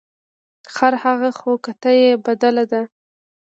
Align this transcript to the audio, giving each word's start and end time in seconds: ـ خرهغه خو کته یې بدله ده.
ـ 0.37 0.73
خرهغه 0.75 1.29
خو 1.39 1.51
کته 1.65 1.91
یې 2.01 2.09
بدله 2.25 2.63
ده. 2.71 2.81